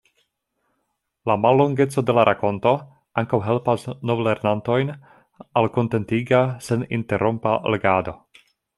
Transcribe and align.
La 1.31 1.35
mallongeco 1.41 2.03
de 2.07 2.15
la 2.19 2.23
rakonto 2.29 2.73
ankaŭ 3.23 3.41
helpas 3.49 3.85
novlernantojn 4.13 4.93
al 5.63 5.73
kontentiga, 5.79 6.45
seninterrompa 6.71 7.57
legado. 7.77 8.21